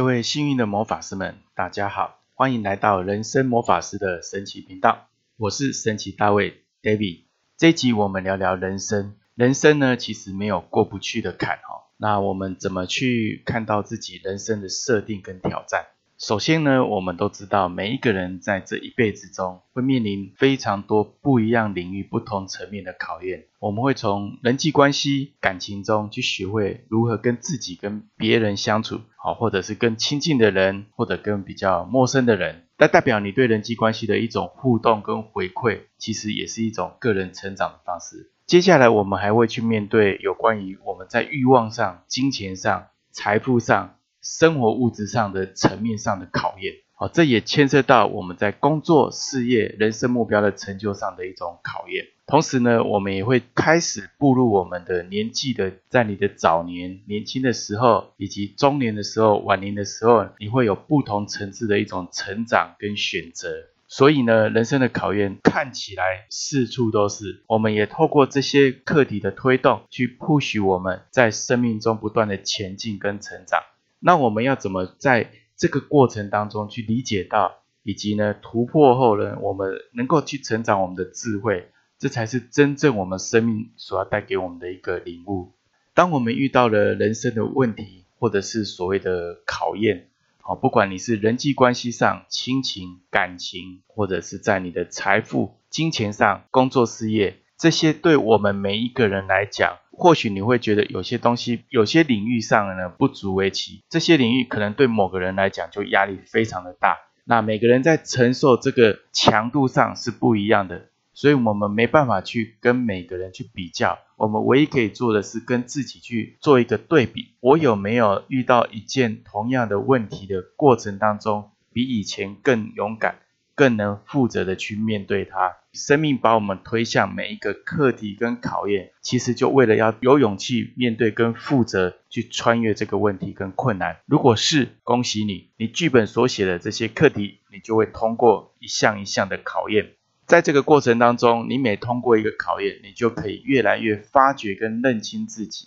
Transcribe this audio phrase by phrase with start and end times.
[0.00, 5.10] 各位幸运的魔法师们，大家好，欢迎来到人生魔法师的神奇频道。
[5.36, 7.24] 我是神奇大卫 David。
[7.58, 9.16] 这一集我们聊聊人生。
[9.34, 11.90] 人生呢，其实没有过不去的坎哈。
[11.98, 15.84] 那我们怎么去看到自己人生的设定跟挑战？
[16.16, 23.48] 首先呢，我们都知道每一个人在这一辈子中会面临非常多不一样领域、不同层面的考验。
[23.58, 32.64] 我们会从人际关系、感情中去学会如何跟自己、跟别人相处，好，或者是跟亲近的人，或者跟比较陌生的人。
[32.78, 38.30] 那代表你对人际关系的一种互动跟回馈，其实也是一种个人成长的方式。
[38.46, 43.96] 接下来我们还会去面对有关于我们在欲望上、金钱上、财富上。
[44.22, 52.04] 生活物质上的层面上的考验，好，这也牵涉到我们在工作、事业、人生目标的成就上的一种考验。
[52.30, 63.48] 同时呢，我们也会开始步入我们的年纪的，在你的早年、年轻的时候，以及中年的时候、晚年的时候，你会有不同层次的一种成长跟选择。
[63.88, 67.42] 所以呢，人生的考验看起来四处都是。
[67.48, 73.60] 我们也透过这些课题的推动，去 push 我们在生命中不断的前进跟成长。
[73.98, 81.68] 那我们要怎么在这个过程当中去理解到，以及呢突破后呢，我们能够去成长我们的智慧，
[82.00, 85.52] 这才是真正我们生命所要带给我们的一个领悟。
[85.92, 90.08] 当我们遇到了人生的问题，或者是所谓的考验，
[90.40, 99.76] 好，不管你是人际关系上、亲情、感情，或者是在你的财富、金钱上、工作、事业，这些对我们每一个人来讲。
[99.92, 106.96] 或许你会觉得有些东西、有些领域上呢不足为奇，这些领域可能对某个人来讲就压力非常的大。
[107.24, 110.88] 那每个人在承受这个强度上是不一样的，
[111.20, 113.98] 所以我们没办法去跟每个人去比较。
[114.16, 117.34] 我们唯一可以做的是跟自己去做一个对比。
[117.40, 123.16] 我有没有遇到一件同样的问题的过程当中，比以前更勇敢？
[123.54, 125.58] 更能负责的去面对它。
[125.74, 133.98] 生命把我们推向每一个课题跟考验，其实就为了要有勇气面对跟负责去穿越这个问题跟困难。
[134.06, 139.90] 如果是，恭喜你，你剧本所写的这些课题，你就会通过一项一项的考验。
[140.30, 145.66] 在这个过程当中，你每通过一个考验，你就可以越来越发掘跟认清自己。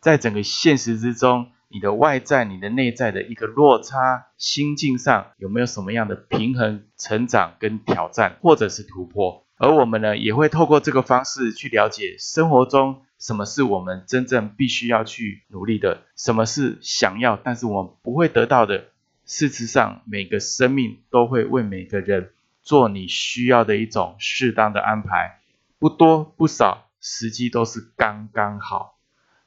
[0.00, 1.46] 在整个现实之中。
[1.74, 9.46] 你的外在、你的内在的一个落差，心境上有没有什么样的平衡、成长跟挑战，或者是突破？
[9.56, 18.88] 而我们呢，也会透过这个方式去了解生活中什么是我们真正必须要去努力的，什么是想要但是我们不会得到的。
[19.24, 25.40] 事实上，每个生命都会为每个人做你需要的一种适当的安排，
[25.78, 28.98] 不多不少，时机都是刚刚好。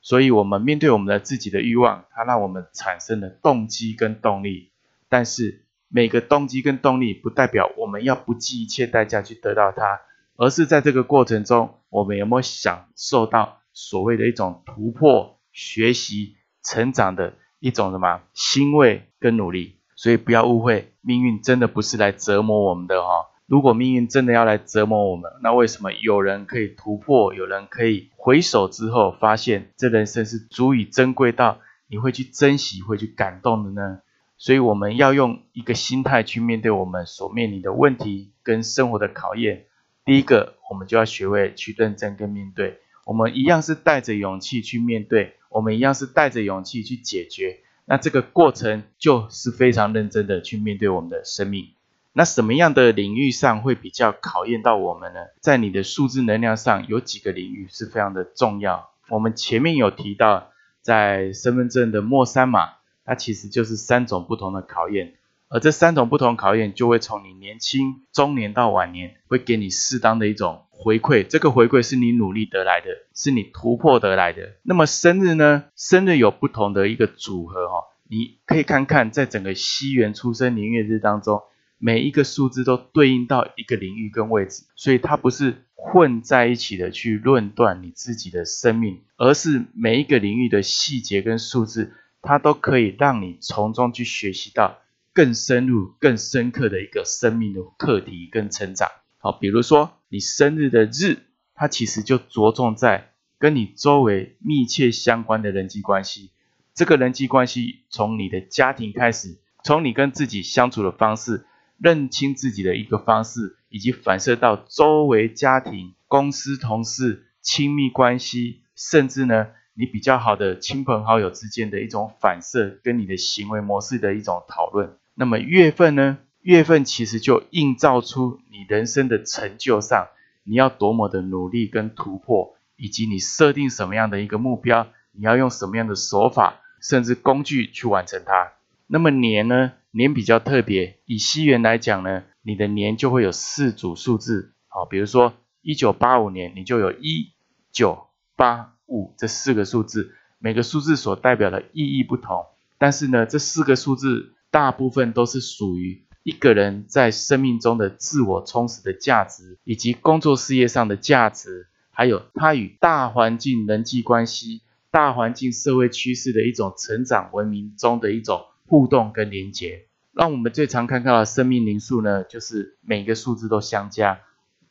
[0.02, 4.70] 所以，我们面对我们的自己的欲望，它让我们产生了动机跟动力。
[5.09, 10.02] 但是，每个动机跟动力不代表我们要不计一切代价去得到它，
[10.36, 19.80] 而是在这个过程中，我们有没有享受到所谓的一种突破、学习、成长的一种什么欣慰跟努力？
[19.96, 23.28] 所以，不要误会，命运真的不是来折磨我们的哈。
[23.46, 34.00] 如果命运真的要来折磨我们，那为什么有人可以突破，有人可以回首之后发现这人生是足以珍贵到你会去珍惜、会去感动的呢？
[34.38, 39.66] 所以我们要用一个心态去面对我们所面临的问题跟生活的考验。
[40.04, 42.80] 第一个，我们就要学会去认真跟面对。
[43.06, 47.60] 我们一样是带着勇气去面对，我们一样是带着勇气去解决。
[47.85, 51.69] 那这个过程就是非常认真的去面对我们的生命。
[52.13, 55.19] 那什么样的领域上会比较考验到我们呢？
[55.41, 58.90] 在你的数字能量上，有几个领域是非常的重要。
[59.09, 60.50] 我们前面有提到，
[60.81, 65.13] 在身份证的末三码，它其实就是三种不同的考验，
[65.47, 71.25] 而这三种不同考验就会从你年轻、中年到晚年，会给你适当的一种回馈。
[71.25, 74.53] 这个回馈是你努力得来的，是你突破得来的。
[74.63, 75.66] 那么生日呢？
[75.75, 77.75] 生日有不同的一个组合哈，
[78.09, 81.42] 你可以看看在整个西元出生年月日当中。
[81.77, 94.77] 每一个数字都对应到一个领域跟位置，所以它不是混在一起的去论断你自己的生命，而是每一个领域的细节跟数字，它都可以让你从中去学习到
[95.15, 98.91] 更深入、更深刻的一个生命的课题跟成长。
[99.17, 101.19] 好，比如说你生日的日，
[101.56, 106.31] 它其实就着重在跟你周围密切相关的人际关系。
[106.73, 111.47] 这个人际关系从你的家庭开始，从你跟自己相处的方式。
[111.77, 124.97] 认清自己的一个方式，以及反射到周围家庭、公司同事、亲密关系，甚至呢你比较好的亲朋好友之间的一种反射，跟你的行为模式的一种讨论。
[125.15, 126.17] 那么月份呢？
[126.41, 130.09] 月份其实就映照出你人生的成就上，
[130.44, 138.51] 你要多么的努力跟突破，以及你设定什么样的一个目标，你要用什么样的手法，甚至工具去完成它。
[138.88, 139.71] 那么年呢？
[139.91, 144.53] 年比较特别，以西元来讲呢，你的年就会有四组数字。
[144.67, 147.31] 好，比如说一九八五年，你就有一
[147.71, 152.45] 九八五这四个数字，每个数字所代表的意义不同，
[152.77, 156.06] 但是呢，这四个数字大部分都是属于。
[156.24, 169.88] 一个人在生命中的自我充实的价值，以及工作事业上的价值，还有他与大环境人际关系、大环境社会趋势的一种成长文明中的一种互动跟连结。
[170.13, 174.22] 让我们最常看到的生命灵数呢，就是每个数字都相加，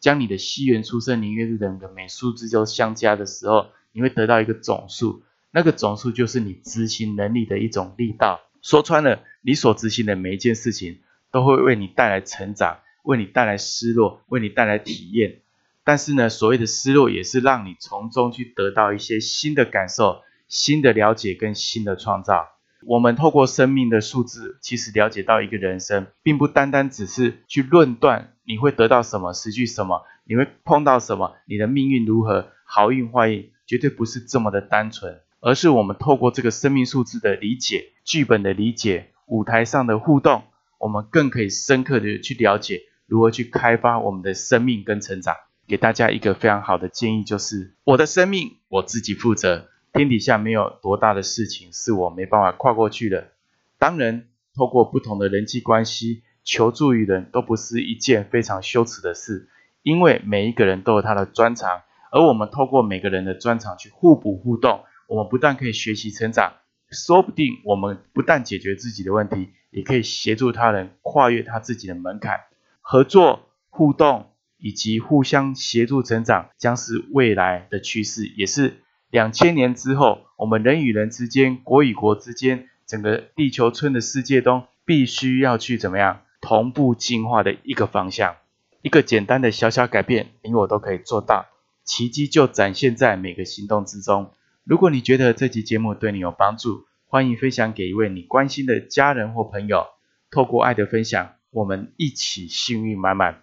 [0.00, 5.22] 将你的西元出生年月日等的每数字都相加的时候，你会得到一个总数，
[5.52, 8.40] 那个总数就是你执行能力的一种力道。
[8.64, 10.98] 说穿了，你所执行的每一件事情。
[11.34, 15.40] 都会为你带来成长，为你带来失落，为你带来体验。
[15.82, 22.50] 但是呢，所谓的失落也是让你从中去得到一些新的感受、新的了解跟新的创造。
[22.86, 40.44] 我们透过生命的数字，其实了解到一个人生，并不单单只是去论断你会得到什么、失去什么，你会碰到什么，你的命运如何，好运坏运，绝对不是这么的单纯，而是我们透过这个生命数字的理解、剧本的理解、舞台上的互动。
[40.78, 45.36] 我们更可以深刻的去了解如何去开发我们的生命跟成长。
[45.68, 53.32] 给大家一个非常好的建议，就是我的生命我自己负责，天底下没有多大的事情是我没办法跨过去的。
[53.78, 54.24] 当然，
[54.56, 59.50] 透过不同的人际关系求助于人都不是一件非常羞耻的事，
[59.82, 66.54] 因为每一个人都有他的专长，而我们透过每个人的专长去互补互动，我们不但可以学习成长。
[66.90, 72.40] 说不定我们不但解决自己的问题，也可以协助他人跨越他自己的门槛。
[72.80, 88.36] 合作、互动以及互相协助成长，将是未来的趋势，也是两千年之后我们人与人之间、国与国之间、整个地球村的世界中必须要去怎么样同步进化的一个方向。
[88.82, 91.46] 一个简单的小小改变，你我都可以做到，
[91.82, 94.30] 奇迹就展现在每个行动之中。
[94.64, 99.88] 如果你觉得这集节目对你有帮助，欢迎分享给一位你关心的家人或朋友。
[100.30, 103.42] 透过爱的分享，我们一起幸运满满。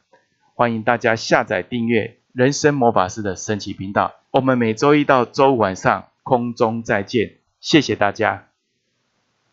[0.55, 4.15] 欢迎大家下载订阅人生魔法师的神奇频道。
[4.31, 8.50] 我们每周一到周五晚上空中再见，谢谢大家。